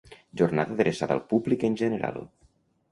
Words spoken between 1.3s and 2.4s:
públic en general.